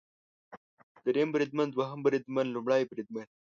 [1.05, 3.27] دریم بریدمن، دوهم بریدمن، لومړی بریدمن